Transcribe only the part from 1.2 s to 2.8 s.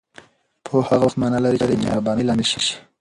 معنا لري چې دمهربانۍ لامل شي